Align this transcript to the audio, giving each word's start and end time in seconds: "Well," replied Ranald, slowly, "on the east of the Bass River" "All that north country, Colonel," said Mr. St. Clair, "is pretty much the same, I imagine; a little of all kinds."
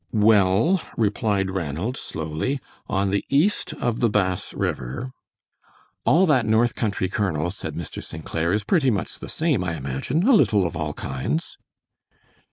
"Well," 0.13 0.81
replied 0.97 1.51
Ranald, 1.51 1.95
slowly, 1.95 2.59
"on 2.89 3.11
the 3.11 3.23
east 3.29 3.73
of 3.75 3.99
the 3.99 4.09
Bass 4.09 4.51
River" 4.55 5.11
"All 6.07 6.25
that 6.25 6.47
north 6.47 6.73
country, 6.73 7.07
Colonel," 7.07 7.51
said 7.51 7.75
Mr. 7.75 8.01
St. 8.01 8.25
Clair, 8.25 8.51
"is 8.51 8.63
pretty 8.63 8.89
much 8.89 9.19
the 9.19 9.29
same, 9.29 9.63
I 9.63 9.75
imagine; 9.77 10.27
a 10.27 10.33
little 10.33 10.65
of 10.65 10.75
all 10.75 10.93
kinds." 10.93 11.59